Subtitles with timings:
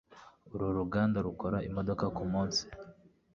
[0.53, 2.63] Uru ruganda rukora imodoka kumunsi.